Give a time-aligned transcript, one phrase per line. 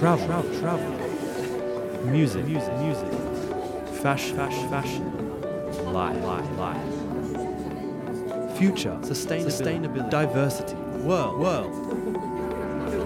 [0.00, 0.90] travel, travel, travel.
[2.06, 3.06] Music, music, music.
[4.00, 5.04] Fashion, fashion, fashion.
[5.92, 6.80] Life, life, life.
[8.56, 10.10] Future, sustainability, sustainability.
[10.10, 10.74] diversity,
[11.04, 11.70] world, world.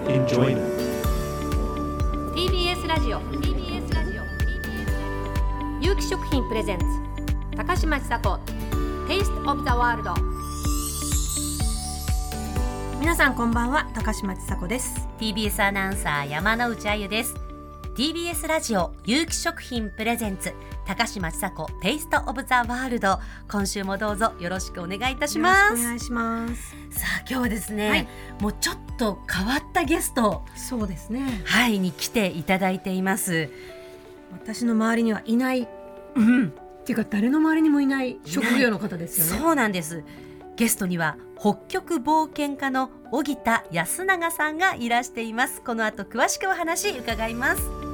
[0.07, 0.71] Enjoyment.
[2.33, 6.85] TBS ラジオ TBS ラジオ TBS 有機食品プレゼンツ
[7.57, 8.39] 高嶋ちさ子
[9.07, 10.09] Taste of the World
[12.99, 17.33] 皆さんこんばんは高嶋ちさ子です TBS アナウンサー山之内あゆです。
[17.95, 20.53] TBS ラジオ有機食品プレゼンツ。
[20.85, 23.17] 高嶋ちさ子テイストオブザワールド。
[23.49, 25.63] 今週もどうぞよろしくお願いいたします。
[25.63, 26.69] よろしくお願いします。
[26.91, 28.07] さあ今日はですね、はい。
[28.39, 30.43] もうちょっと変わったゲスト。
[30.55, 31.41] そうですね。
[31.43, 33.49] はいに来ていただいています。
[34.31, 35.67] 私の周りにはいない。
[36.13, 36.49] うん。
[36.49, 39.41] っていうか誰の周りにもいない職業の方ですよね。
[39.41, 40.03] そうなんです
[40.57, 45.61] ゲストには北極冒険家の荻田安永さんがいらしています。
[45.61, 47.85] この後詳しくお話伺います。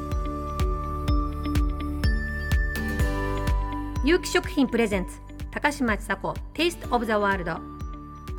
[4.04, 5.12] 有機食品プレゼンツ
[5.52, 7.60] 高嶋ちさ子テイストオブザワールド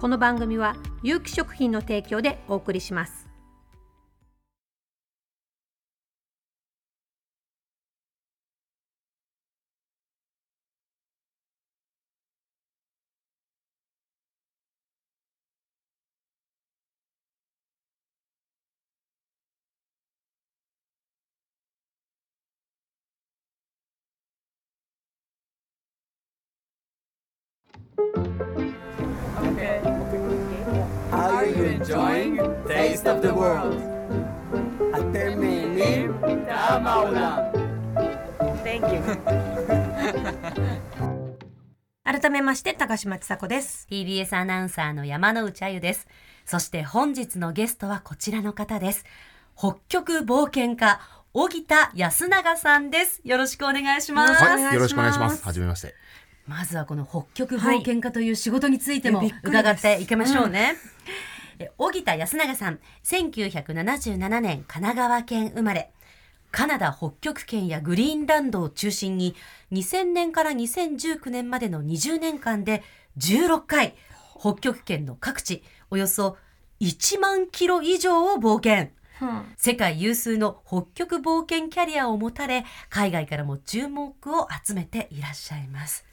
[0.01, 3.22] この番組は有機食品の提供でお送りします
[31.63, 33.79] 「you enjoying Taste of the World?」
[34.93, 36.15] Até menino
[36.47, 37.53] da Maula.
[38.65, 39.01] Thank you
[42.05, 46.07] 改めまして高嶋ちさ子です TBS アナウンサーの山之内あゆです
[46.45, 49.05] そして本日のゲストはこちらの方です
[49.57, 51.01] 北極冒険家
[51.33, 55.43] 荻田安永さんですよろしくお願いします、はい、よろしくお願いします。
[55.45, 55.95] はじめまして。
[56.47, 60.77] まずはこの北極冒険家という仕事についても伺っていきましょうね。
[61.59, 65.91] え荻田安永さん、1977年神奈川県生まれ。
[66.51, 69.35] カナダ北極圏やグリーンランドを中心に
[69.73, 72.83] 2000年から2019年までの20年間で
[73.19, 73.95] 16回
[74.39, 76.37] 北極圏の各地およそ
[76.81, 78.91] 1万キロ以上を冒険。
[79.57, 86.05] 世界有数の北極冒険キャリアを持たれ海外からも注目を集めていらっしゃいます。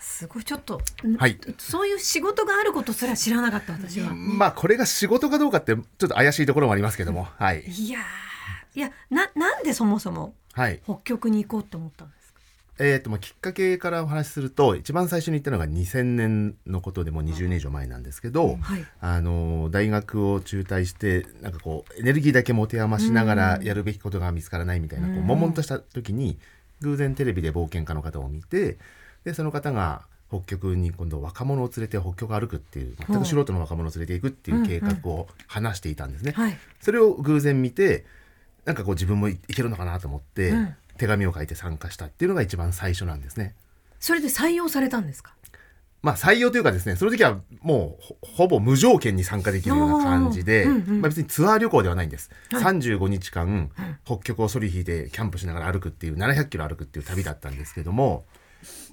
[0.00, 0.80] すごいちょっと、
[1.18, 1.38] はい。
[1.58, 7.24] そういう仕事があることすら知らなかった私は、まあ、これが仕事かどうかって、ちょっと怪しいところもありますけども。
[7.38, 7.62] はい。
[7.66, 10.80] いやーいやななんでそもそもはい。
[10.84, 12.40] 北極に行こうって思ったんですか？
[12.78, 18.56] えっ、と、まあ、きっかけからお話しすると、一番最初に言ったのが2000年のことでもう20年以上前なんですけど。
[18.60, 26.38] はいあの大学を中退してなんかこうエネルギーだけ持て余しながらやるべきことが見つからないみたいなこう悶々とした時に
[26.80, 28.78] 偶然テレビで冒険家の方を見て
[29.24, 36.32] でその方が北極に今度若者を連れて北極を歩くっていう全く素人の若者を連れていくっていう計画を話していたんですね。
[36.32, 36.58] はい。
[36.80, 38.04] それを偶然見て
[38.64, 40.74] なんかこう自分もいいけるのかなと思って、うん。
[40.98, 43.54] 手紙を書いて参加したっていうのが一番最初なんですね。
[44.00, 45.32] それで採用されたんですか？
[46.02, 52.62] まあ採用というかですねその時はもうほほぼ無条件に参加できるような感じで、うんうんまあ、別にツアー旅行ではないんです、はい。
[52.62, 53.70] 35日間
[54.04, 58.24] 北極をソリ引いてキャンプしながら歩くっていう700キロ歩くっていう旅だったんですけども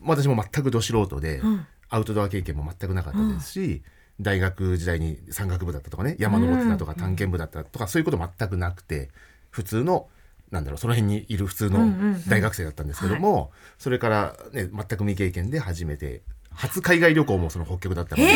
[0.04, 1.66] 私も全くど素人で、ん。
[1.90, 3.84] アウトドア経験も全くなかったですし、
[4.20, 9.10] 大学時代に山岳部だったとかね山登ってたとか探検部だったとか、そういうこと全くなくて
[9.50, 10.08] 普通の
[10.52, 11.80] なんだろうその辺にいる普通の
[12.28, 18.34] 大学生だったんですけども、それから、ね、全く未経験で初めて初海外旅行もその北極だったので、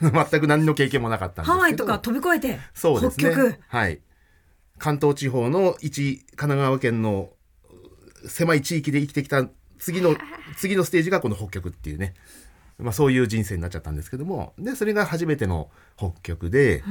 [0.30, 1.52] 全く何の経験もなかったんですけど。
[1.52, 3.58] ハワイとか飛び越えてそうですね。
[3.68, 4.00] はい。
[4.78, 7.30] 関東地方の一神奈川県の
[8.26, 9.46] 狭い地域で生きてきた
[9.80, 10.16] 次の
[10.56, 12.14] 次のステージがこの北極っていうね、
[12.78, 14.52] まあ、そういう人生になっちゃったんですけども。
[14.58, 16.84] でそれが初めての北極で、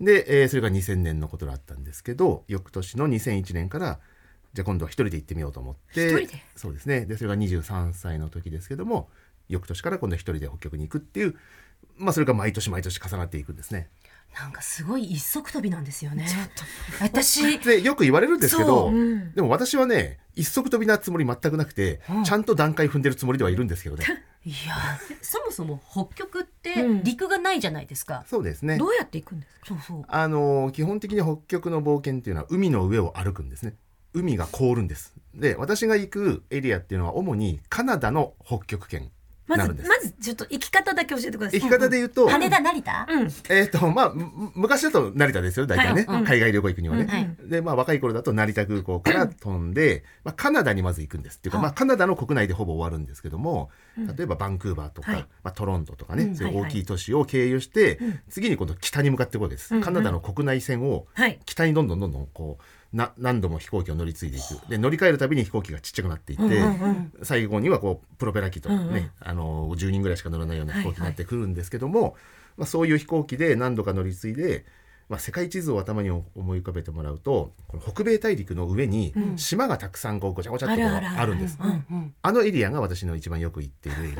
[0.00, 3.98] で、えーそれが2000年のことだったんですけど翌年の2001年から
[4.54, 6.06] じゃあ今度は一人で行ってみようと思って。
[6.06, 6.42] 一人で？
[6.56, 7.04] そうですね。
[7.06, 9.08] でそれが23歳の時ですけども
[9.48, 11.34] 翌年から今度は一人で北極に行くっていう
[11.96, 13.88] まあそれが毎年毎年重なっていくんですね。
[14.38, 16.26] なんかすごい一足飛びなんですよね。
[17.00, 19.32] 私、でよく言われるんですけど、そううん。
[19.32, 24.04] でも私はね一足飛びなつもり全くなくて、ちゃんと段階踏んでるつもりではいるんですけどね。
[24.44, 24.76] いや、
[25.22, 27.02] そもそも北極ってうん。
[27.02, 28.24] 陸がないじゃないですか。
[28.28, 28.76] そうですね。
[28.78, 29.66] どうやって行くんですか？
[29.68, 30.04] そうそう。
[30.06, 33.74] あの基本的に北極の冒険っていうのは海の上を歩くんですね。
[34.12, 35.14] 海が凍るんです。
[35.34, 39.10] で私が行くエリアっていうのは主にカナダの北極圏
[39.46, 39.68] まず。
[39.88, 41.60] まずちょっと生き方だけ教えてください。
[41.60, 43.28] 生き方で言うと、羽田成田、うん。
[43.48, 46.04] えっ、と、まあ、む昔だと成田ですよ、大体ね。
[46.24, 47.36] 海外旅行行くにはね。
[47.42, 51.38] で、まあ、若い頃だと成田空港から飛んで、まあ、カナダにまず行くんです。
[51.38, 55.20] っていうか、まあ、カナダの国内でほぼ終わるんですけども、例えばバンクーバーとか、はい。
[55.42, 56.36] まあ、トロントとかね、うん。
[56.36, 57.98] そういう大きい都市を経由して、
[58.28, 59.74] 次に今度北に向かっていくわけです。
[59.74, 59.80] うん。
[59.80, 61.38] カナダの国内線をはい。
[61.44, 64.68] 北にどんどんどんどんこう、な何度も飛行機を乗り継いでいく。
[64.68, 67.12] で乗り換えるたびに飛行機がちっちゃくなっていって、うんうんうん。
[67.22, 69.10] 最後にはこうプロペラ機とね、うんうん。
[69.20, 72.16] あの10人ぐらいしか乗らないような飛行機になってくるんですけども、
[72.56, 74.64] まあ、そういう飛行機で何度か乗り継いで、
[75.08, 76.24] まあ、世界地図を頭に思
[76.56, 81.58] い浮かべてもらうとこの北米大陸の上に島がたくさんこうごちゃごちゃっとあるんです。
[81.62, 82.14] うんうん。
[82.22, 84.16] あのエリアが私の一番よく行っているエリ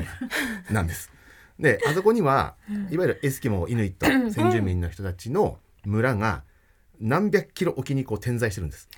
[0.69, 1.11] ア なんです。
[1.59, 2.53] であそこには、
[2.91, 6.43] いわゆるエスキモーイヌイット先住民の人たちの村が
[6.99, 8.89] 何百キロ沖にこう点在してるんです。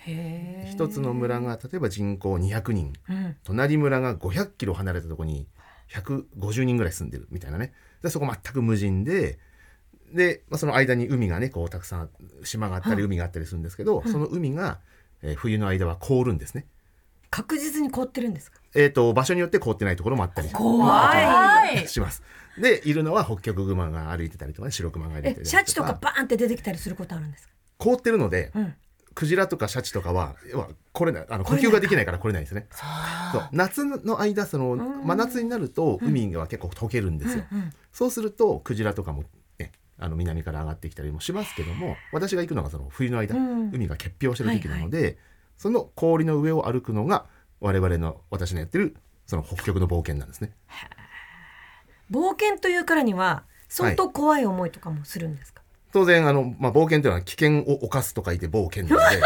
[0.71, 2.93] 一つの村が例えば人口200人。
[3.09, 3.35] うん。
[3.43, 5.47] 隣村が500キロ離れたところに
[5.91, 7.73] 150人ぐらい住んでるみたいなね。
[8.01, 9.39] でそこ全く無人で
[10.13, 12.09] で、まあ、その間に海がねこうたくさん
[12.43, 14.79] 島があったり海があったりするんですけど、その海が、
[15.21, 16.65] えー冬の間は凍るんですね。
[17.29, 18.59] 確実に凍ってるんですか？
[18.73, 22.23] えー、と場所によって凍ってないところもあったり怖はいします。
[22.57, 27.53] でいるのは北極熊が歩いてたりとか、ね、白熊が歩いてえたりシャチとかバーンって出てきたりすることあるんですか？
[27.79, 28.75] 凍ってるので、うん。
[29.15, 32.67] クジラとかシャチとかは要は来れないあの呼吸ができないから来れないんですね。
[33.33, 33.49] そう。
[33.51, 37.43] 夏の間その真夏になると海が結構溶けるんですよ。
[37.51, 39.23] うんそうするとクジラとかも、
[39.57, 43.71] ね、あの南から上がってきたりもしますけども私が行くのがその冬の間、うん。
[43.73, 45.17] 海が結氷してる時期なので、
[45.57, 47.25] その氷の上を歩くのが
[47.59, 48.95] 我々の私のやってる
[49.25, 50.53] その北極の冒険なんですね。
[52.09, 55.58] 冒険というからには相当怖い思いとかもするんですか、
[55.91, 59.21] 当然あの、まあ、冒険というのは危険を冒すと書いて冒険なので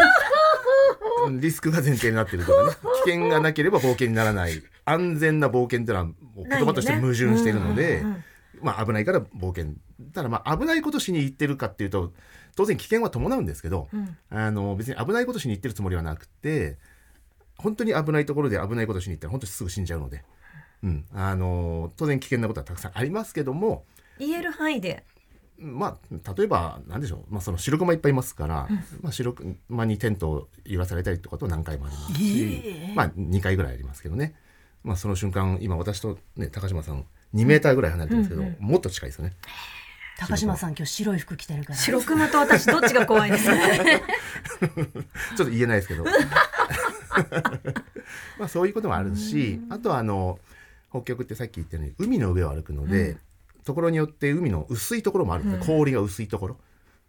[1.26, 2.70] うん リスクが前提になってるとかね。
[3.04, 4.62] 危険がなければ冒険にならない。
[4.84, 8.24] 安全な冒険というのはもう言葉として矛盾しているので、うんうんうん。
[8.62, 9.74] まあ、危ないから冒険。
[10.12, 12.12] ただまあ危ないことしに行ってるかっていうと
[12.56, 14.16] 当然危険は伴うんですけど、うん。
[14.30, 16.78] あの別に危ないことしに行ってるつもりはなくて
[17.58, 20.24] 本当に危ないところで危ないことしに行ったら本当にすぐ死んじゃうので、
[20.82, 23.84] うん、あの当然危険なことはたくさんありますけども
[24.18, 25.04] 言える範囲で
[25.58, 28.68] まあ例えば何でしょう、まあ、その白熊いっぱいいますから、
[29.02, 34.34] まあ、白熊にテントを揺らされたりとかと何回もありますし、まあ2回ぐらいありますけどね、
[34.82, 37.04] まあ、その瞬間今私と、ね、高島さん
[37.34, 39.32] 2メーターぐらい離れてるんですけど、もっと近いですよね。
[40.18, 41.74] 高島さん今日白い服着てるから。
[41.76, 43.56] 白熊と私どっちが怖いですか？
[43.60, 46.04] ちょっと言えないですけど。
[48.38, 50.38] まあそういうこともあるしあとはあの
[50.90, 53.16] 北極ってさっき言ったように海の上を歩くので、
[53.64, 56.56] ところによって海の薄いところもあるんですね、氷が薄いところ。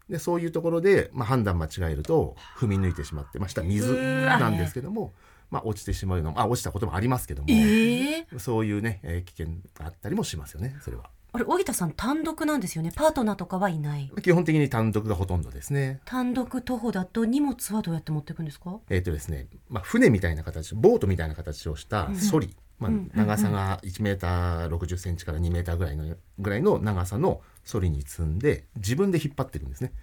[0.10, 5.13] でそういうところで、まあ、判断間違えると踏み抜いてしまってまあ下水なんですけども、
[5.50, 11.10] まあ、落ちてしまうのもあ落ちたこともありますけども、ええそういうね、えー危険があったりもしますよねそれは。
[11.34, 12.92] あれ荻田さん単独なんですよね？
[12.96, 14.10] パートナーとかはいない。
[14.22, 16.00] 基本的に単独がほとんどですね。
[16.06, 18.80] 単独徒歩だと荷物はどうやって持っていくんですか？
[18.90, 29.94] えっ、とですね、まあ、船みたいな形ボートみたいな形をしたソリ、まあ、長さが1メーター60センチから2メーターぐらいのぐらいの長さのソリに積んで自分で引っ張ってるんですね、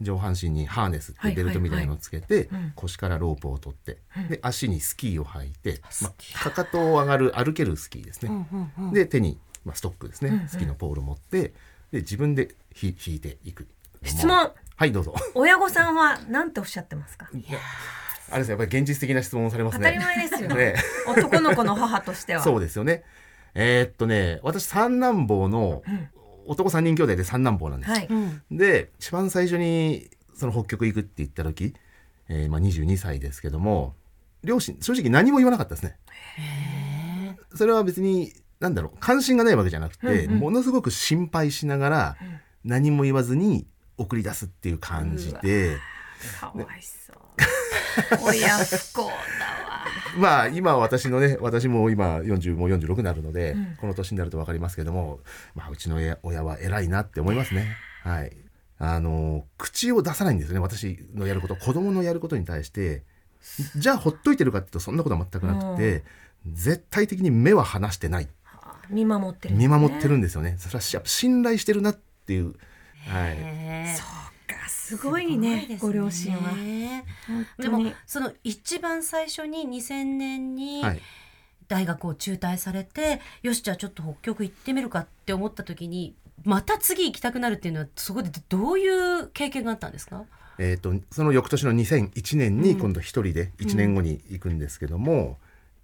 [0.00, 3.98] 上半身にハーネスってベルトみたいなのをつけて、腰からロープを取って、
[4.28, 8.48] で足にスキーを履いて、まあ、かかとを上がる歩けるスキーですね、
[8.92, 11.52] で手に、まあ、ストックですね、スキーのポールを持って
[11.92, 13.68] で自分でひ引いていく
[14.02, 14.50] 質問。
[14.76, 15.14] はいどうぞ。
[15.36, 17.30] 親御さんは何ておっしゃってますか？
[18.30, 19.78] あれですねやっぱり現実的な質問をされますね。
[19.78, 20.74] 当たり前ですよ、ね。
[21.06, 22.42] 男の子の母としては。
[22.42, 23.02] そうですよね。
[23.54, 25.82] えーっとね、私三男坊の
[26.46, 27.92] 男三人兄弟で三男坊なんです。
[27.92, 28.08] はい、
[28.50, 31.74] で、一番最初にその北極行くって言った時、
[32.28, 33.94] えーまあ22歳ですけども、
[34.42, 35.96] 両親正直何も言わなかったですね。
[37.54, 42.16] それは別になんだろう関心がないわけじゃなくて、ものすごく心配しながら
[42.64, 43.66] 何も言わずに
[43.96, 45.76] 送り出すっていう感じで。
[46.40, 47.16] かわいそう
[48.22, 49.14] 親不幸だわ。
[50.16, 55.20] まあ今私のね私も今40もう46になるので、この年になると分かりますけども、
[55.54, 57.76] まあ、うちの親親は偉いなって思いますね。
[58.02, 58.36] はい、
[58.78, 60.60] あの口を出さないんですよね。
[60.60, 63.02] 私のやること子供のやることに対して
[63.76, 66.04] じゃあほっといてるかっていうとそんなことは全くなくて、
[66.46, 68.28] 絶対的に目は離してない。
[68.90, 70.56] 見守ってる、見守ってるんですよね。
[70.58, 71.94] それはやっぱ信頼してるなっ
[72.26, 72.56] ていう、はい、
[73.38, 73.96] え
[74.54, 76.40] かすごいねご両親は。
[77.26, 81.00] 本でもその一番最初に2000年にはい。
[81.66, 90.24] 大学を中退されて、よしじゃあちょっと北極行ってみるかって思った時にまた次行きたくなるっていうのはそこでどういう経験があったんですか？
[90.58, 95.38] えー、とその翌年の2001年に今度一人で1年後に行くんですけども、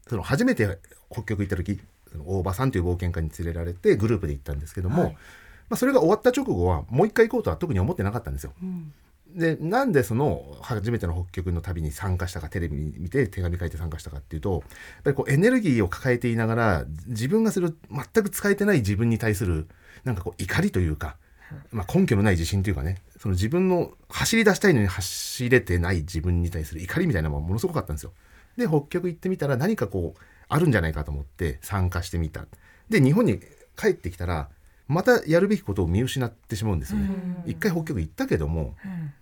[0.07, 0.79] その初めて
[1.11, 1.81] 北極行った時
[2.27, 5.17] 大場さんという冒険家に連れられてグループで行ったんですけども、はい
[5.71, 8.53] まあ、それが終わった直後はもう一回行こうとは特に思ってなかったんですよ。
[8.63, 8.93] うん
[9.35, 14.63] でなんでその初めての北極の旅に参加したかテレビ見て手紙書いて参加したかっていうとやっ
[15.05, 19.69] ぱりこうエネルギーを抱えていながら自分がする全く使えてない自分に対する
[20.05, 21.17] なんかこう怒りというか、
[21.71, 28.13] まあ、根拠のない自信というかねその自分の走り出したいのに走れてない自分に対する怒りみたいなのがものすごかったんですよ。
[28.57, 32.47] で北極行ってみたら何かこうあるんじゃないかと思って参加してみた。
[32.89, 33.41] で日本に
[33.77, 34.49] 帰ってきたら
[34.91, 37.09] またやるべきことを見失ってしまうんですよね。
[37.47, 38.75] 一回北極行ったけども、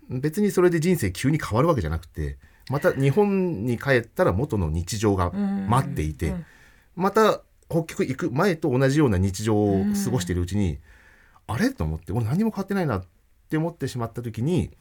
[0.09, 2.39] 別にそれで人生急に変わるわけじゃなくて
[2.71, 6.33] また日本に帰ったら元の日常が待っていて、
[6.95, 10.79] また北極行く前と同じような日常を過ごしているうちに、
[11.45, 11.71] あれ？
[11.71, 13.05] と思って俺何も変わってないなっ
[13.49, 14.71] て思ってしまった時に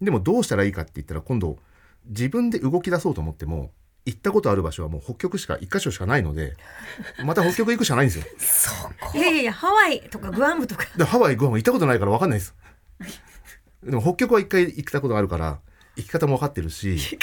[0.00, 1.58] でもどうしたらいいかって言ったら今度
[2.06, 3.70] 自分で動き出そうと思っても
[4.10, 6.56] 行ったことある場所はもう北極しか一箇所しかないので
[7.24, 8.24] また北極行くしかないんですよ。
[9.14, 10.86] いやいやいやハワイとかグアムとか。
[10.96, 12.54] でハワイグアム行ったことないから分かんないです。
[13.82, 15.58] でも北極は一回行ったことがあるから
[15.96, 17.18] 行き方も分かってるし。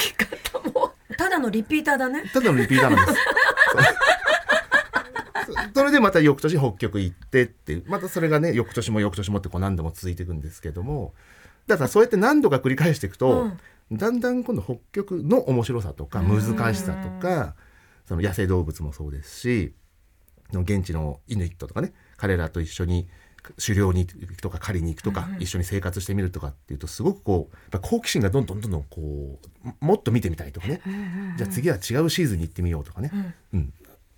[1.17, 2.29] ただのリピーターだね。
[2.33, 3.19] ただのリピーターなんです。
[5.45, 5.55] そう。
[5.73, 7.83] それでまた翌年北極行ってっていう。
[7.87, 11.13] またそれがね翌年も翌年もってこう何度も続いていくんですけども。
[11.67, 13.51] だからそうやって何度か繰り返していくと、
[13.91, 16.41] だんだん今度北極の面白さとか難
[16.75, 17.55] しさとか
[18.05, 19.73] その野生動物もそうですし
[20.51, 23.07] の現地のイヌイットとかね彼らと一緒に
[23.65, 30.81] 狩猟に行くとか狩りに行くとか、一緒に生活してみるとかっていうとすごくこう好奇心がどんどんどんどんこうもっと見てみたいとかね、
[31.37, 33.11] じゃあ次は違うシーズンに行ってみようとかね、
[33.53, 33.73] うん。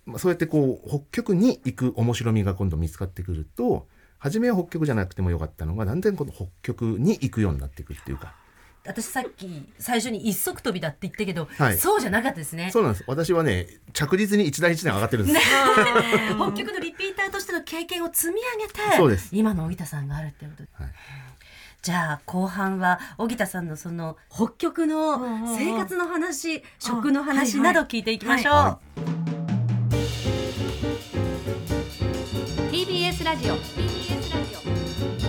[0.06, 3.86] まあ、そうやってこう北極に行く面白みが今度見つかってくると
[4.18, 8.34] 初めは北極じゃなくてもよかったのがだんだんこの北極に行くようになっていくっていうか
[8.86, 11.78] 私さっき最初に一足飛びだって言ったけど、はい。
[11.78, 12.70] そうじゃなかったですね。
[12.72, 13.04] そうなんです。
[13.06, 15.40] 私はね着実に一段一段上がってるんです、
[16.36, 19.28] 北極のリピーターとしての経験を積み上げてそうです。
[19.32, 20.92] 今の荻田さんがあるってことで、はい。
[21.82, 25.18] じゃあ後半は荻田さんのその北極の
[25.56, 28.78] 生活の話、食の話など聞いていきましょう、は
[32.70, 33.56] TBS ラジオ。
[33.56, 35.19] TBS ラジオ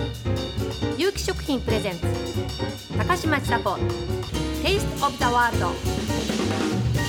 [1.02, 2.06] 有機食品プレゼンツ。
[2.96, 3.76] 高嶋ちさ子。
[4.62, 7.01] テイストオブザワールド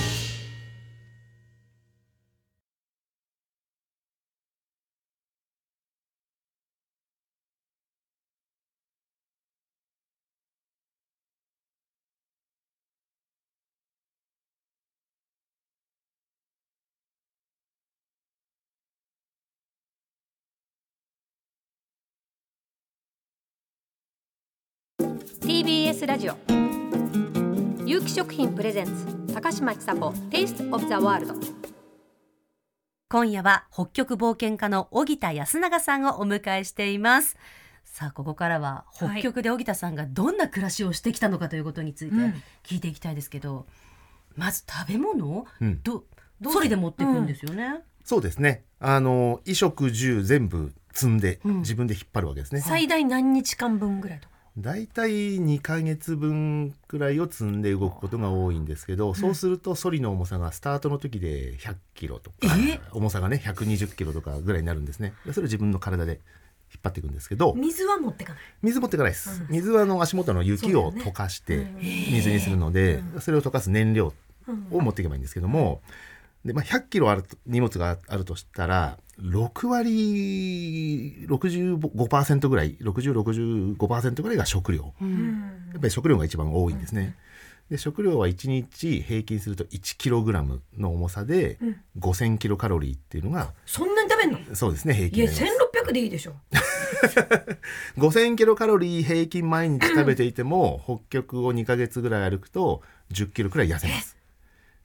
[25.54, 26.34] ！TBS ラジオ。
[27.86, 31.32] 有機食品プレゼンツ高嶋ちさ子 Taste of the World
[33.08, 37.36] 今夜は北極冒険家の荻田康永さんをお迎えしています。
[37.84, 42.16] さあここからは北極で荻田さんがどんな暮らしをしてきたのかということについて
[42.64, 43.66] 聞いていきたいですけど、
[44.34, 45.80] まず食べ物、うん。
[45.84, 46.02] ど
[46.50, 48.64] ソリで持っていくんですよね、そうですね。
[48.80, 51.58] あの衣食住全部積んでうん。
[51.58, 54.33] 自分で引っ張るわけですね、最大何日間分ぐらいとか？
[54.56, 62.36] だいたい2ヶ月分くらいを積んで動くことが多いんですけど、そうするとソリの重さがスタートの時で100キロとか
[62.68, 62.80] え？
[62.92, 65.12] 重さがね120キロとかぐらいになるんですね。
[65.26, 66.20] でそれを自分の体で
[66.72, 68.42] 引っ張っていくんですけど水は持ってかない？
[68.62, 74.12] 水持っていかないです、水はあの足元の雪を溶かして水にするので、それを溶かす燃料
[74.70, 75.82] を持っていけばいいんですけども、
[76.44, 84.92] でまあ、100キロあると荷物があるとしたら6割65%ぐらい6065%ぐらいが食料、
[85.72, 87.16] やっぱり食料が一番多いんですね。
[87.70, 91.58] で食料は1日平均すると 1kg の重さで
[91.98, 94.38] 5000キロカロリーっていうのがそんなに食べんの？
[94.54, 96.34] そうですね平いや均になります1600でいいでしょ。
[97.96, 104.16] 5000キロカロリー平均毎日食べていても 北極を2ヶ月ぐらい歩くと10キロくらい痩せます。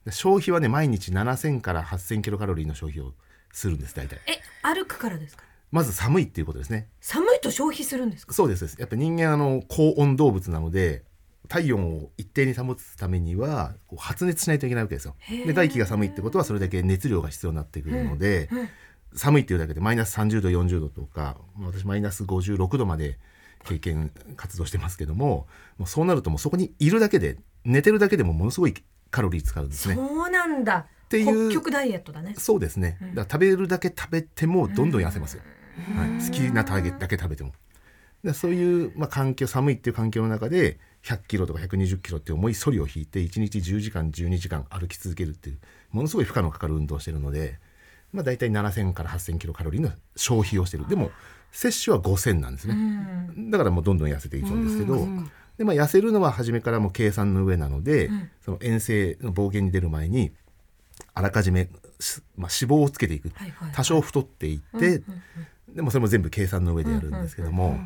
[0.06, 3.12] で消費はね毎日7000から8000キロカロリーの消費を
[3.52, 4.18] するんです大体。
[4.26, 5.44] え歩くからですか？
[5.70, 6.88] まず寒いっていうことですね。
[7.00, 8.32] 寒いと消費するんですか？
[8.34, 11.04] そうですやっぱ人間あの高温動物なので
[11.48, 15.16] 体温を一定に保つためにはこう発熱しないといけないわけですよ。
[15.28, 18.48] で外気が寒いってことはそれだけ熱量が必要になってくるので、
[19.14, 23.18] 寒いっていうだけでマイナス30度40度とかまあ私マイナス56度まで
[23.64, 28.74] 経験活動してますけどももうそうなるともうそこにいるだけで寝てるだけでもものすごい
[29.10, 29.96] カロリー使うんですね。
[29.96, 31.50] そうなんだていう。
[31.50, 32.34] 北極ダイエットだね。
[32.38, 32.96] そうですね。
[33.00, 35.42] だから食べるだけ食べてもどんどん痩せますよ。
[35.96, 37.52] はい、好きなターゲットだけ食べても。
[38.24, 45.58] でそういう、まあ、環境寒いっていう環境の中で100キロとか120キロって重いソリを引いて1日10時間12時間歩き続けるっていう
[45.90, 47.58] ものすごい負荷のかかる運動をしてるので
[48.12, 50.88] まあ、大体7000から8000キロカロリーの消費をしてる。
[50.88, 51.10] でも
[51.52, 52.76] 摂取は5000なんですね、
[53.50, 55.06] だからもうどんどん痩せていくんですけど、
[55.58, 58.08] でまあ、痩せるのは初めからもう計算の上なので、
[58.44, 60.32] その遠征の暴言に出る前に
[61.14, 65.02] あらかじめ、しまあ、脂肪をつけていく、はいはい多少太っていって、
[65.74, 67.78] でもそれも全部計算の上でやるんですけども、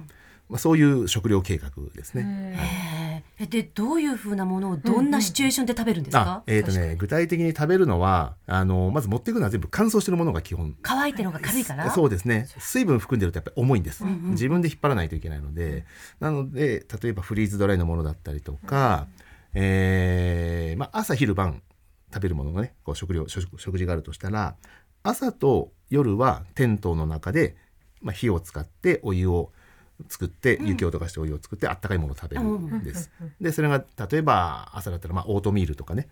[0.48, 2.54] まあ、そういう食料計画ですね。
[2.56, 3.24] はい。
[3.40, 6.20] えでどういうふうなものをどんなシチュエーションで食べるんですか？
[6.20, 10.76] あ、えーとね、具体的に食べるのはあのまず持っていくのは全部乾燥してるものが基本。
[10.82, 11.90] 乾いてるのが軽いから？
[11.90, 12.46] そうですね。
[12.58, 15.84] 水分含んでるとやっぱり重いんです、自分で引っ張らないといけないので。
[16.20, 19.08] なので例えばフリーズドライのものだったりとか、
[19.54, 21.62] えーまあ、朝昼晩
[22.14, 24.54] 食べるものがねこう食料食食事があるとしたら
[25.02, 27.56] 朝と夜はテントの中で、
[28.00, 29.52] まあ、火を使ってお湯を
[30.08, 33.10] 作って雪を溶かしてお湯を作ってあったかいものを食べるんです。
[33.40, 36.08] でそれが例えば朝だったらまあオートミールとかね、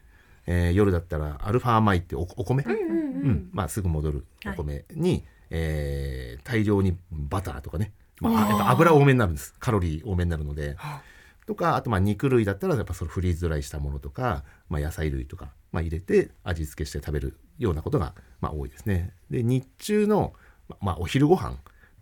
[0.46, 9.54] えー夜だったらアルファ米っておお米、うんまあ、すぐ戻るお米に、えー大量にバターとかね、まあ、あ油多めになるんです。
[9.58, 10.76] カロリー多めになるので。
[11.46, 19.12] とかあとまあ肉類だったらやっぱそのフリーズドライしたものとか、まあ、野菜類とか、まあ、入れて味付けして食べるようなことがまあ多いですね。
[19.30, 20.32] で日中の、
[20.68, 21.56] ままあ、お昼ご飯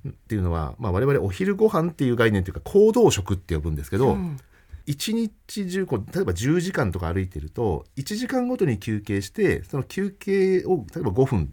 [0.09, 4.17] っていうのは、まあ、我々お昼ご飯っていう概念というか行動食って呼ぶんですけど、
[4.87, 11.53] 一日中こう例えば10時間とか歩いてると1時間ごとに休憩してその休憩を例えば5分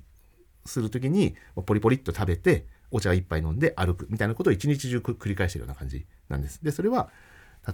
[0.66, 6.64] する時にポリポリっと食べてお茶一杯飲んで歩くみたいなことを一日中く繰り返してるような感じなんです。
[6.64, 7.10] でそれは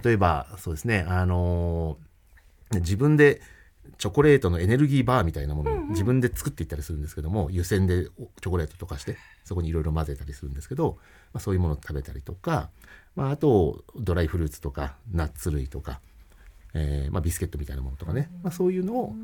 [0.02, 2.04] 例えばそうですねあのー
[2.80, 3.40] 自分で
[3.98, 10.98] チョコレートのエネルギーバーみたいなものを自分で作っていったりするんですけども、湯煎でおチョコレート溶かしてそこにいろいろ混ぜたりするんですけど、
[11.32, 12.70] まあ、そういうものを食べたりとか、
[13.14, 16.00] まあ、あとドライフルーツとかナッツ類とか、
[16.72, 19.14] えーまあ、ビスケットみたいなものとかね、まあ、そういうのを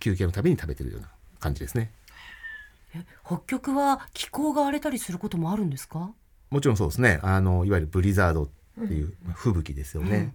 [0.00, 1.90] 休憩のたびに食べてるような感じですね。
[3.24, 6.10] 北極は気候が荒れたりすることもあるんですか？
[6.50, 7.20] もちろんそうですね。
[7.22, 8.48] あのいわゆるブリザードっ
[8.86, 10.34] ていう、まあ吹雪ですよね。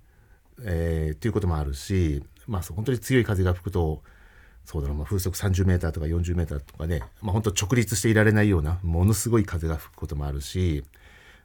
[0.63, 4.03] えーっていうこともあるし、まあ、本当に強い風が吹くと
[4.65, 10.83] そうだろう、まあ、風速30メーターとか40メーターとかね、まあ、本当直立していられないようなものすごい風が吹くこともあるし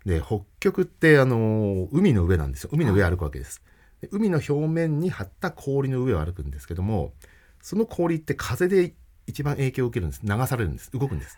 [0.05, 2.71] で北極ってあの海の上なんですよ。
[2.73, 3.63] 海の上を歩くわけです。
[4.01, 7.13] で海の表面に張った氷の上を歩くんですけども
[7.61, 8.95] その氷って風で
[9.27, 10.23] 一番影響を受けるんです。
[10.25, 10.91] 流されるんです。
[10.93, 11.37] 動くんです。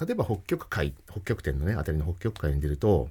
[0.00, 3.10] 例えば北極海北極点のねあたりの北極海に出ると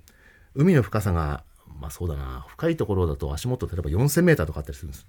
[0.57, 1.43] 海の深さが
[1.79, 2.45] まあそうだな。
[2.49, 5.05] 深いところだと足元例えば4,000メーターとかあったりするんです。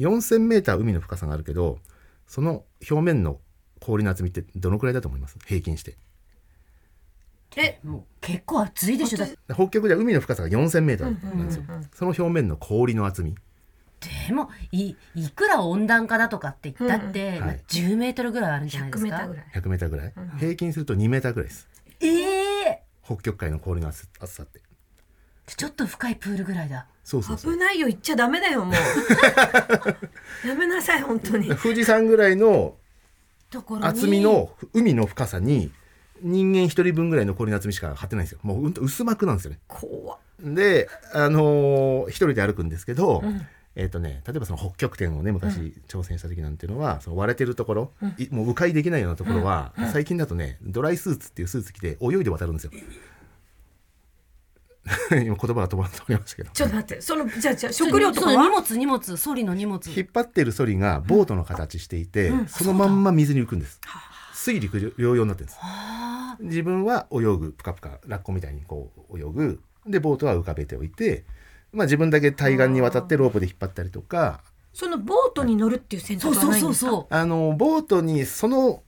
[0.00, 1.78] 4,000メーター海の深さがあるけど
[2.26, 3.38] その表面の
[3.80, 5.38] 氷の厚みってどのくらいだと思います？
[5.46, 5.96] 平均して。
[7.56, 7.80] え
[8.20, 9.24] 結構暑いでしょ。
[9.54, 11.64] 北極では海の深さが4,000メーターなんですよ。
[11.94, 13.34] その表面の氷の厚み。
[14.26, 17.60] でもいいくら温暖化だとかって言ったって、はい。
[17.68, 19.10] 10メートルぐらいあるんじゃないで100すか？
[19.10, 19.44] メーターぐらい。
[19.54, 20.12] 100メーターぐらい。
[20.38, 21.68] 平均すると2メーターぐらいです。
[21.70, 21.75] ええ
[23.06, 24.60] 北極海の氷の厚厚さって。
[25.46, 26.86] ちょっと深いプールぐらいだ。
[27.04, 27.52] そうそうそう。
[27.52, 28.74] 危ないよ言っちゃダメだよもう。
[30.46, 31.48] やめなさい本当に。
[31.54, 32.74] 富士山ぐらいの
[33.50, 33.86] ところに。
[33.86, 35.70] 厚みの海の深さに
[36.20, 38.40] 人間一人分ぐらいの氷の厚みしか張ってないんですよ。
[38.42, 39.60] もううんと薄膜なんですよね。
[39.68, 40.18] 怖っ。
[40.42, 43.22] であのー一人で歩くんですけど、
[43.76, 52.72] えっ、とね例えばその北極点をね昔挑戦した時なんていうのは、その割れてるところ、いもう迂回できないようなところは、最近だとねドライスーツっていうスーツ着て泳いで渡るんですよ。
[55.10, 56.50] 今言葉が止まらなくなりましたけど。
[56.50, 59.86] ちょっと待ってそのじゃあじゃあ食料とかそう荷は物荷物ソリの荷物。
[59.90, 63.80] 引っ張ってるソリがボートの形していて、そのまんま水に浮くんです。
[64.32, 65.58] 水陸両用になってるんです。
[66.40, 69.60] 自分は泳ぐプカプカラッコみたいにこう泳ぐ。
[69.86, 71.24] でボートは浮かべておいて、
[71.72, 74.42] まあ、自分だけ対岸に渡ってロープで引っ張ったりとか。
[74.72, 76.90] そのボートに乗るっていう選択はそうそうないんですか？
[76.90, 78.82] そうそうあのボートにその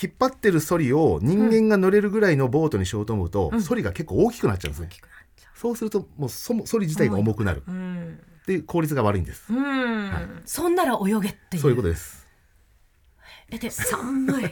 [0.00, 4.88] 引っ張ってるソリを人間が乗れるぐらいのボートにしようと思うと、ソリが結構大きくなっちゃうんですね。
[5.54, 7.62] そうするともうそもソリ自体が重くなる。
[7.66, 9.52] うんで効率が悪いんです。
[9.52, 11.62] うん、そんなら泳げっていう。
[11.62, 12.26] そういうことです。
[13.50, 14.44] だって寒い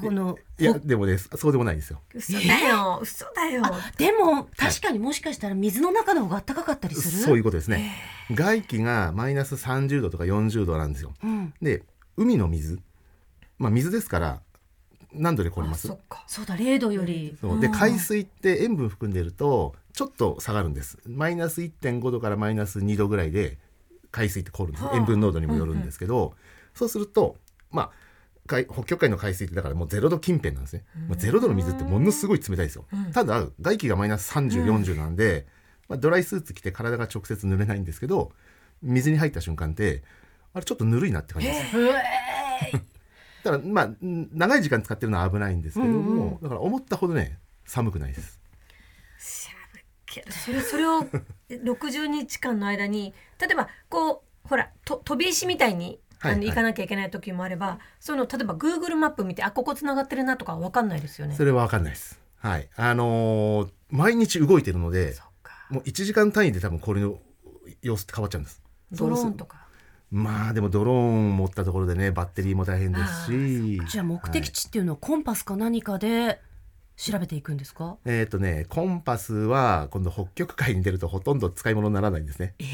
[0.00, 2.00] このいやでもねそうでもないんですよ。
[2.14, 3.62] 嘘だよ、嘘だよ。
[3.96, 7.22] でも確かにもしかしたら水の中の方が暖かかったりする？
[7.24, 7.94] そういうことですね。
[8.32, 11.14] 外気がマイナス30度とか40度なんですよ。
[11.22, 11.82] うん、で
[12.16, 12.80] 海の水。
[13.58, 14.40] まあ水ですから
[15.12, 15.88] 何度で凍ります？
[15.88, 16.24] そっか。
[16.26, 17.36] そうだ0度より。
[17.40, 17.60] そう。
[17.60, 17.72] でん。
[17.72, 20.98] 海水って塩分含んでるとちょっと下がるんです。
[21.06, 23.58] マイナス1.5度からマイナス2度ぐらいで
[24.10, 26.34] 海水って凍るんです、塩分濃度にもよるんですけど、
[26.72, 27.36] そうすると
[27.70, 27.90] まあ
[28.48, 35.46] 海北極海の海水ってだからもうゼロ度近辺なんですね、まあ、ゼロ度の水ってものすごい冷たいですよ、ただ外気がマイナス3040なんで、
[35.88, 38.32] まあ、ドライスーツ着て体が直接濡れないんですけど
[38.82, 40.02] 水に入った瞬間って
[40.54, 41.82] あれちょっとぬるいなって感じです。
[41.84, 41.98] だか
[43.44, 48.40] だからまあん長い時間使ってるのは危ないんですけども、だから思ったほどね寒くないです。
[50.30, 51.06] それ それを
[51.50, 56.38] 60日間の間に例えばこうほらと飛び石みたいにあの、はい。
[56.38, 61.34] はい行かなきゃいけない時もあればその例えば Google マップ見てあここつながってるなとかわかんないですよね。
[61.34, 62.20] それは分かんないです。
[62.38, 62.68] はい。
[62.76, 65.16] あのー毎日動いてるので
[65.70, 67.18] もう1時間単位で多分これの
[67.82, 68.62] 様子って変わっちゃうんです。
[68.92, 69.66] ドローンとか。
[70.10, 73.80] まあでもドローン持ったところでねバッテリーも大変ですし。
[73.90, 76.40] じゃあ目的地っていうのはコンパスか何かで
[76.96, 82.54] 調べていくんですか、えっ、とねコンパスは今度北極海に出るとほとんど使い物にならないんですね。
[82.58, 82.64] え？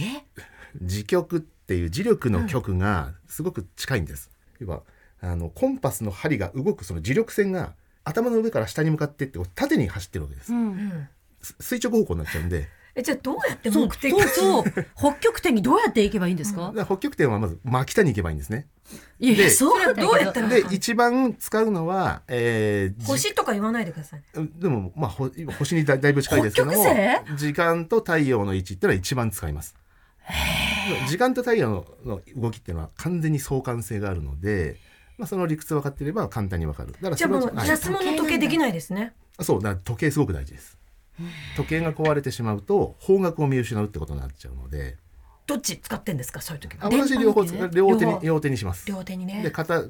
[0.83, 4.83] 磁極っていう磁力の極がすごく近いんです、要は
[5.21, 10.67] あのコンパスの針が動くその磁力線が頭の上から下に向かってって縦に走ってるわけです、うん。
[10.67, 11.09] うん
[11.41, 12.69] す垂直方向になっちゃうんで。
[12.97, 14.65] えじゃあどうやって目的そう
[14.97, 16.67] 北極点にどうやって行けばいいんですか？
[16.69, 18.69] だ、から北極点はまず真北に行けばいいんですね。
[19.19, 24.23] いやいやでそうどうやったらで一番使うのは、えーじ星とか言わないでください。
[24.61, 26.85] でもまあ星にだだいぶ近いですけども
[27.37, 29.75] 時間と太陽の位置っていうのは一番使います
[31.09, 34.77] 時間と太陽のの動きっていうのは完全に相関性があるので、
[35.19, 36.93] まあ、その理屈分かっていれば簡単に分かる。
[36.93, 37.69] だからじゃあもうはい。
[37.69, 39.13] 安物時計できないですね。
[39.41, 40.79] そうだ時計すごく大事です。
[41.57, 44.97] 時計が壊れてしまうと方角を見失うってことになっちゃうので。
[45.47, 46.41] どっち使ってんですか？
[46.41, 46.91] そういう時あは。
[46.91, 48.89] 私両方両手に両手にします。
[48.89, 49.43] 両手にね。
[49.43, 49.51] で。
[49.51, 49.83] 片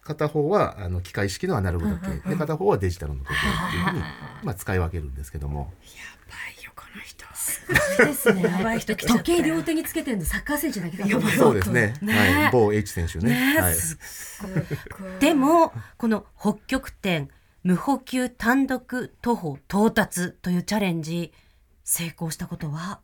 [0.00, 4.02] 片方はあの機械式のアナログ時計、で片方はデジタルの時計っていうふうに、
[4.42, 5.60] まあ、使い分けるんですけども。
[5.60, 6.61] はい
[6.92, 7.24] よこの人。
[8.06, 8.42] ですね。
[8.58, 9.38] やばい人来ちゃったよ。
[9.38, 10.24] 時計両手につけてるの。
[10.24, 11.16] サッカー選手だけだと。
[11.16, 11.94] 思うそうですね。
[12.02, 12.42] ね。
[12.42, 13.30] はい、某 H 選手ね。
[13.30, 13.60] ね。
[13.60, 13.98] はい、す
[15.20, 17.28] でもこの北極点
[17.62, 21.32] 無補給単独徒歩到達というチャレンジ
[21.84, 23.00] 成功したことは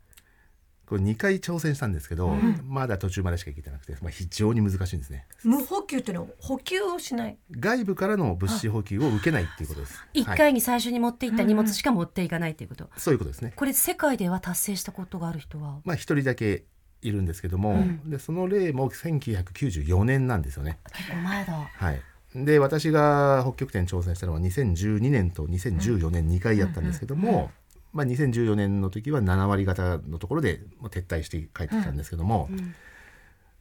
[0.88, 5.27] これ2回挑戦したんですけど、まだ途中までしか行けてなくて、まあ、非常に難しいんですね。
[5.44, 7.37] 無補給っていうのは補給をしない。
[7.51, 9.98] 外部からの物資補給を受けないっていうことです。
[9.98, 10.20] はい。
[10.20, 13.53] 一回に最初に持っていった荷物しか持っていかないということ、そういうことですね。
[13.55, 15.81] これ世界では達成したことがある人は？
[15.85, 16.64] まあ一人だけ
[17.03, 20.79] いるんですけども、でその例も1994年なんですよね。
[20.96, 21.53] 結構前だ。
[21.53, 22.01] はい。
[22.35, 27.51] で私が北極点挑戦したのは2012年と2014年2回やったんですけども、
[27.92, 32.48] まあ、2014年の時は7割方のところで撤退して帰ってきたんですけども、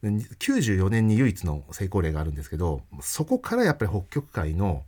[0.02, 4.84] で94年に唯一の成功例があるんですけどそこからやっぱり北極海の、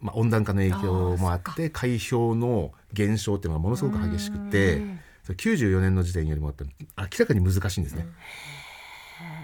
[0.00, 4.82] まあ、温暖化の影響もあって海氷の減少っていうのがものすごく激しくて
[5.24, 8.06] それ94年の時点よりもやっぱり明らかに難しいんですね。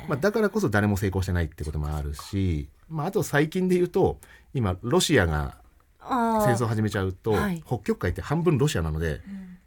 [0.08, 4.18] まあ、だからこそ誰も成功してないってこともあるし、まあ、あと最近で言うと
[4.54, 5.67] 今ロシアがあ
[6.08, 7.62] 戦争を始めちゃうとはい。
[7.66, 9.20] 北極海って半分ロシアなので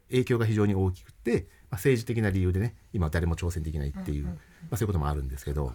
[0.09, 4.31] 影響が非常に大きくて、まあ、政治的な理由でね今誰も挑戦できないっていう、ま
[4.71, 5.73] あ、そういうこともあるんですけど。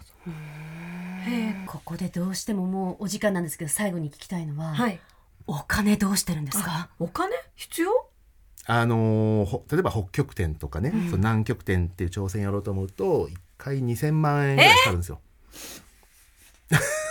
[1.65, 4.99] ここでどうしてももうお時間なんですけど最後に聞きたいのは、はい。
[5.45, 6.89] お金どうしてるんですか？
[6.99, 7.35] お金？
[7.55, 7.89] 必要？
[8.65, 15.19] あのーほ例えば北極点とかね、その南極点っていう挑戦やろうと思うと1回2,000万円ぐらいかかるんですよ。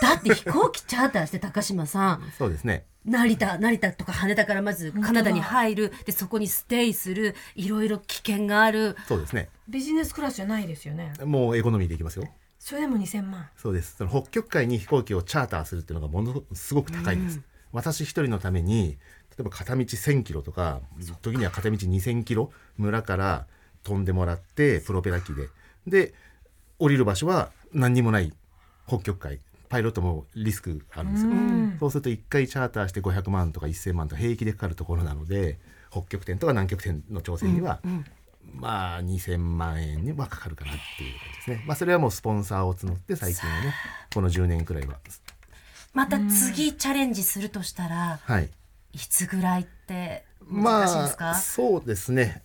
[0.02, 2.32] だって飛行機チャーターして高島さん。
[2.38, 2.85] そうですね。
[3.04, 5.92] 成田成田とか羽田からまずカナダに入る。
[6.04, 7.35] でそこにステイする。
[7.54, 8.96] いろいろ危険がある。
[9.06, 9.48] そうですね。
[9.68, 11.12] ビジネスクラスじゃないですよね。
[11.24, 12.28] もうエコノミーでいきますよ。
[12.59, 13.48] それでも2000万。
[13.56, 13.96] そうです。
[13.96, 18.98] その北極海に飛行機をチャーターするっていうのがものすごく高いんです、私一人のために
[19.30, 20.80] 例えば片道1000キロとか
[21.22, 23.46] 時には片道2000キロ村から
[23.85, 25.48] 飛んでもらってプロペラ機で。
[25.87, 26.14] で
[26.78, 28.32] 降りる場所は何にもない
[28.88, 31.33] 北極海パイロットもリスクあるんですよ、
[31.81, 35.59] そうすると1回チャーターして500万とか1000万とか平気でかかるところなので
[35.90, 37.81] 北極点とか南極点の挑戦には、
[38.55, 41.64] まあ2000万円にはかかるかなっていう感じですね。
[41.66, 43.74] まあそれはもうスポンサーを募って最近はね
[44.14, 44.98] この10年くらいは
[45.92, 48.50] また次チャレンジするとしたらはい。
[48.92, 52.42] いつぐらいってま難しいですか、あそうですね。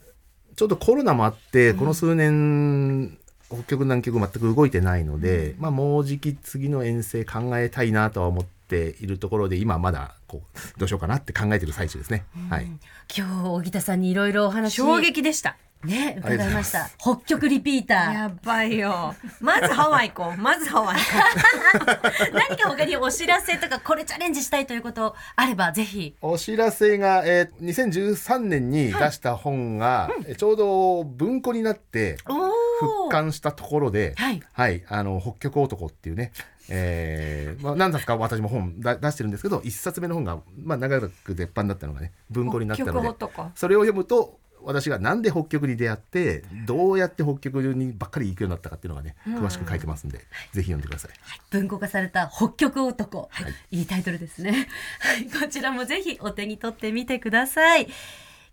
[0.56, 3.18] ちょっとコロナもあってこの数年、
[3.52, 12.24] 北極南極全く動いてないので、まあもうじき次の遠征考えたいなとは思っているところで今まだこうどうしようかなって考えてる最中ですね。
[12.50, 12.68] はい。
[13.16, 15.58] 今日小木田さんにいろいろお話衝撃でした。
[15.86, 16.90] ね伺いました。
[16.98, 18.14] 北極リピーター。
[18.14, 19.16] やばいよ。
[19.40, 20.38] まずハワイ行こう。
[20.42, 22.02] まずハワイ行こ
[22.34, 26.16] 何か他にお知らせとかこれチャレンジしたいということあればぜひ。
[26.22, 34.16] お知らせが、えー、2013年に出した本が、えちょうど文庫になって復刊したところで、
[34.54, 34.84] はい。
[34.88, 36.32] あの北極男っていうね、
[36.70, 51.12] えーまあ、何冊か私も本だ出してるんですけど一冊目の本が、まあ、長らく絶版だったのがね文庫になったので北極男それを読むと私がなんで北極に出会ってどうやって北極にばっかり行くようになったかっていうのがね詳しく書いてますんで、ぜひ読んでください。
[51.50, 53.30] 文庫化された北極男、
[53.72, 54.68] い、いタイトルですね。
[55.00, 57.88] はい、こちらもぜひお手に取ってみてください。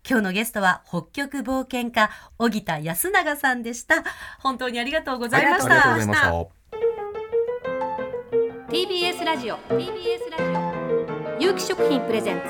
[0.09, 4.05] 今日のゲストは北極冒険家荻田安永さんでした。
[4.41, 5.99] 本当にありがとうございましありがとうごた。
[5.99, 6.59] ざいました。
[8.73, 12.49] TBS ラジオ TBS ラジオ有機食品プレゼンツ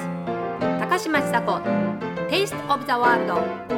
[0.80, 3.77] 高嶋ちさ子 Taste of the World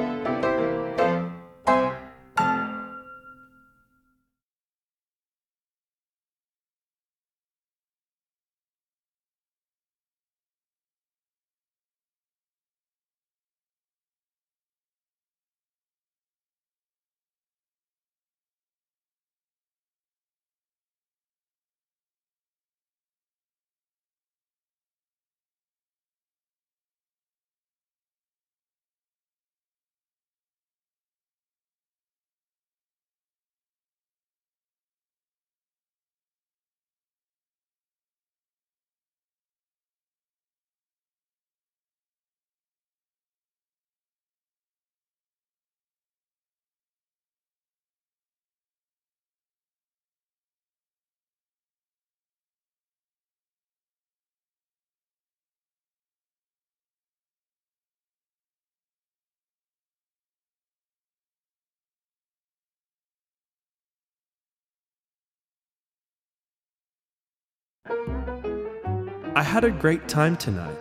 [69.35, 70.76] I had a great time tonight.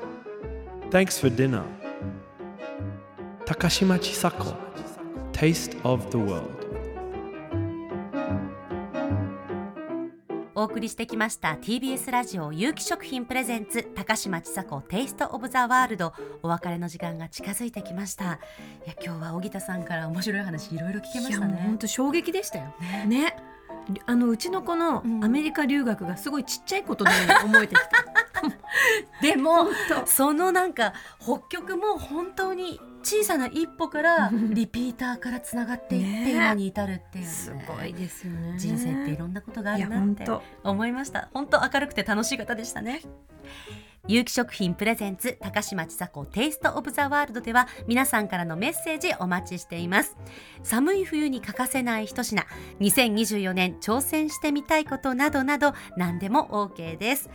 [0.91, 1.63] Thanks for dinner.
[3.45, 4.55] Takashima Chisako,
[5.31, 6.59] Taste of the World.
[10.55, 16.11] お送りしてきました TBS ラジオ有機食品プレゼンツ高嶋ちさ子テイストオブザワールド
[16.43, 18.27] お別れの時間が近づいてきましたい
[18.87, 22.75] や今日は荻田さんから面白い話いろいろ聞けましたねもう本当衝撃でしたよ。
[23.07, 23.37] ね。
[24.05, 27.89] あのうちの子のうんアメリカ留学がすごいちっちゃいことのように思えてきた。
[29.21, 38.57] でも当そのなんか北極も本当に小さな一歩から リピーターからつながっていってね今に至るっていう、ね、すごいですよね。
[38.57, 40.25] 人生っていろんなことがあるなって。
[40.63, 43.01] 思いました本当明るくて楽しい方でしたね
[44.07, 50.17] 有機食品プレゼンツ高嶋ちさ子テイストオブザワールドでは皆さんからのメッセージお待ちしています。
[50.63, 52.45] 寒い冬に欠かせない一品。
[52.79, 57.29] 2024年挑戦してみたいことなどなど何でも OK です。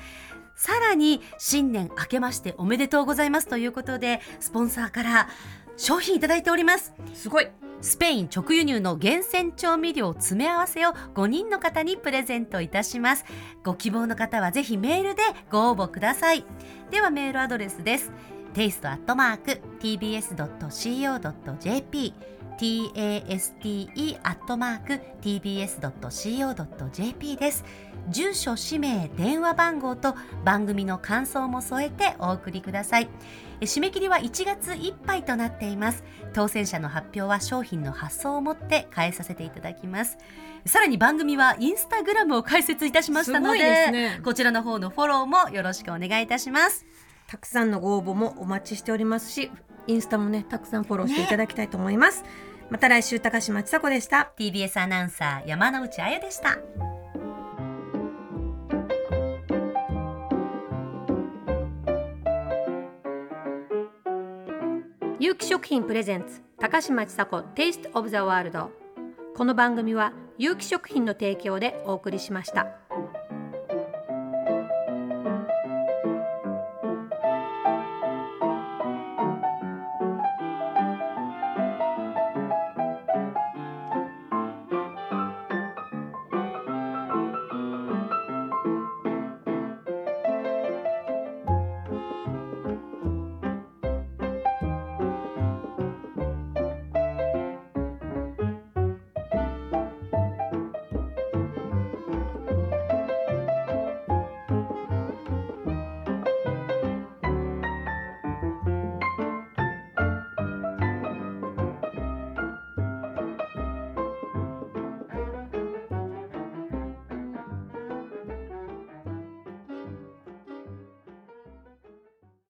[0.56, 5.28] さらに新年明けましておめでとうございますということでスポンサーから
[5.76, 6.94] 商品いただいております。
[7.14, 7.48] すごい。
[7.84, 13.26] スペイン直輸入の厳選調味料詰め合わせを5人の方にプレゼントいたします。
[13.62, 16.46] ご希望の方はぜひメールでご応募ください。
[16.90, 18.10] ではメールアドレスです。
[18.54, 19.34] taste.tbs.co.jp
[22.58, 23.76] taste.tbs.co.jp
[27.36, 27.64] です。
[28.08, 30.14] 住所氏名電話番号と
[30.44, 33.08] 番組の感想も添えてお送りください。
[33.60, 36.04] え締め切りは1月いっぱいとなっています。
[36.32, 40.18] 当選者の発表は商品の発送をもって返させていただきます。
[40.66, 43.58] さらに番組はインスタグラムを開設いたしましたので
[43.90, 44.20] ね。
[44.24, 46.86] こちらの方のフォローもよろしくお願いいたします。
[47.26, 49.50] たくさんのご応募もお待ちしておりますし、
[49.86, 52.24] インスタもねたくさんフォローしていただきたいと思います。
[52.70, 54.32] また来週高嶋ちさ子でした。
[54.38, 56.58] TBS アナウンサー山之内彩でした
[65.24, 68.70] 有機食品プレゼンツ高嶋ちさ子テイストオブザワールド
[69.34, 72.83] この番組は有機食品の提供でお送りしました。